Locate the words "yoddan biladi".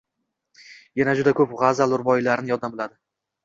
2.57-3.03